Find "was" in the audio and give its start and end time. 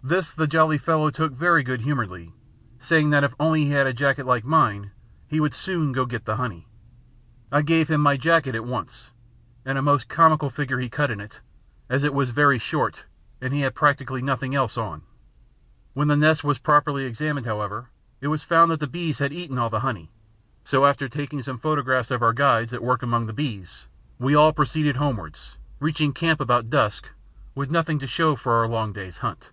12.14-12.30, 16.42-16.56, 18.28-18.42